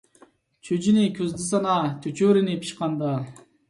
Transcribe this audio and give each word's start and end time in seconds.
چۈجىنى 0.69 1.03
كۈزدە 1.19 1.45
سانا، 1.51 1.79
چۆچۈرىنى 2.07 2.61
پىشقاندا 2.67 3.17